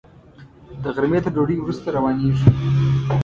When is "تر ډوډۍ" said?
1.23-1.57